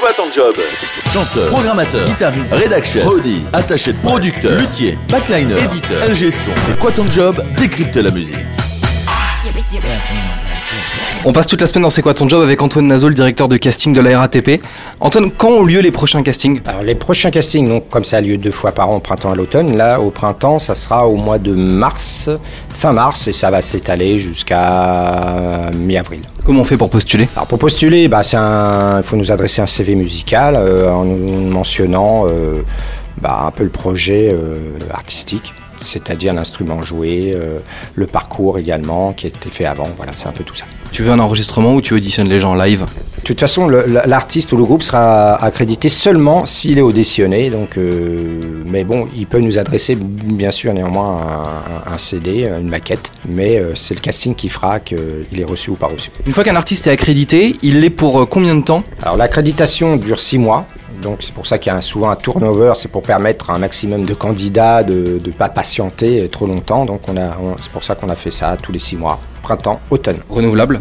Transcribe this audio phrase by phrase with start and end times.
[0.00, 0.56] quoi ton job
[1.12, 6.52] Chanteur, programmateur, guitariste, rédaction, prodi, attaché de producteur, luthier, backliner, éditeur, LG son.
[6.62, 8.36] C'est quoi ton job Décrypte la musique.
[11.26, 13.46] On passe toute la semaine dans C'est quoi ton job avec Antoine Nazo, le directeur
[13.46, 14.62] de casting de la RATP.
[15.00, 16.60] Antoine, quand ont lieu les prochains castings?
[16.66, 19.28] Alors les prochains castings, donc comme ça a lieu deux fois par an, au printemps
[19.28, 22.30] et à l'automne, là au printemps ça sera au mois de mars,
[22.70, 26.20] fin mars, et ça va s'étaler jusqu'à mi-avril.
[26.44, 27.28] Comment on fait pour postuler?
[27.36, 31.50] Alors pour postuler, bah, un- il faut nous adresser un CV musical euh, en nous
[31.50, 32.62] mentionnant euh,
[33.20, 34.56] bah, un peu le projet euh,
[34.94, 37.58] artistique, c'est-à-dire l'instrument joué, euh,
[37.94, 40.64] le parcours également qui a été fait avant, voilà, c'est un peu tout ça.
[40.92, 42.84] Tu veux un enregistrement ou tu auditionnes les gens en live?
[43.18, 47.50] De toute façon, l'artiste ou le groupe sera accrédité seulement s'il est auditionné.
[47.50, 52.48] Donc, euh, mais bon, il peut nous adresser bien sûr néanmoins un, un- un CD,
[52.60, 53.12] une maquette.
[53.28, 54.98] Mais euh, c'est le casting qui fera qu'il
[55.38, 56.10] est reçu ou pas reçu.
[56.26, 58.82] Une fois qu'un artiste est accrédité, il l'est pour combien de temps?
[59.02, 60.66] Alors l'accréditation dure six mois.
[61.02, 63.58] Donc c'est pour ça qu'il y a souvent un turnover, c'est pour permettre à un
[63.58, 66.84] maximum de candidats de ne pas patienter trop longtemps.
[66.84, 67.02] Donc
[67.60, 70.18] c'est pour ça qu'on a fait ça tous les six mois, printemps, automne.
[70.28, 70.80] Renouvelable?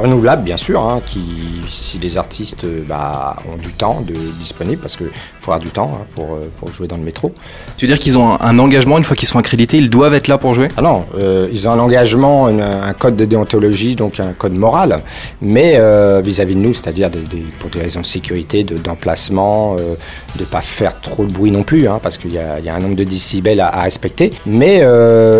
[0.00, 1.20] Renouvelable bien sûr, hein, qui,
[1.70, 5.06] si les artistes euh, bah, ont du temps de, disponible, parce qu'il
[5.40, 7.32] faut avoir du temps hein, pour, euh, pour jouer dans le métro.
[7.76, 10.28] Tu veux dire qu'ils ont un, engagement, une fois qu'ils sont accrédités, ils doivent être
[10.28, 10.68] là pour jouer?
[10.76, 14.56] Ah non, euh, ils ont un engagement, une- un code de déontologie, donc un code
[14.56, 15.02] moral,
[15.42, 17.10] mais euh, vis-à-vis de nous, c'est-à-dire
[17.58, 19.94] pour des raisons de sécurité, de- d'emplacement, euh,
[20.38, 22.68] de pas faire trop de bruit non plus, hein, parce qu'il y, a il y
[22.68, 24.82] a un nombre de décibels à, à respecter, mais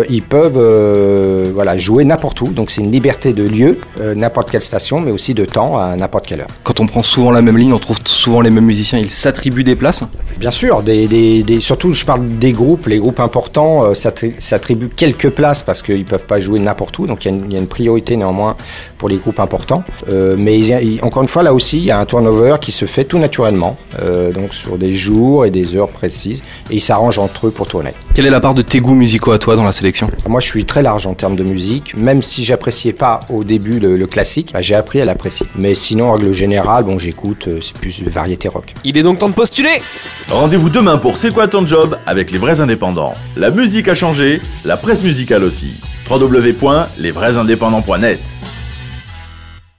[0.09, 3.79] ils peuvent voilà, jouer n'importe où, donc c'est une liberté de lieu,
[4.15, 6.47] n'importe quelle station, mais aussi de temps à n'importe quelle heure.
[6.63, 9.63] Quand on prend souvent la même ligne, on trouve souvent les mêmes musiciens, ils s'attribuent
[9.63, 10.03] des places
[10.37, 14.33] Bien sûr, des, des- des- surtout je parle des groupes, les groupes importants euh, s'attri-
[14.39, 17.37] s'attribuent quelques places parce qu'ils ne peuvent pas jouer n'importe où, donc il y, a
[17.37, 18.55] une- il y a une priorité néanmoins
[18.97, 19.83] pour les groupes importants.
[20.09, 22.71] Euh, mais y a- encore une fois, là aussi, il y a un turnover qui
[22.71, 26.81] se fait tout naturellement, euh, donc sur des jours et des heures précises, et ils
[26.81, 27.91] s'arrangent entre eux pour tourner.
[28.15, 30.09] Quelle est la part de tes goûts musicaux à toi dans la sélection?
[30.27, 33.79] Moi, je suis très large en termes de musique, même si j'appréciais pas au début
[33.79, 35.47] le, le classique, bah, j'ai appris à l'apprécier.
[35.55, 38.73] Mais sinon, en règle générale, bon, j'écoute, euh, c'est plus variété rock.
[38.83, 39.81] Il est donc temps de postuler
[40.29, 43.15] Rendez-vous demain pour C'est quoi ton job avec les vrais indépendants.
[43.37, 45.73] La musique a changé, la presse musicale aussi.
[46.09, 48.19] www.lesvraisindépendants.net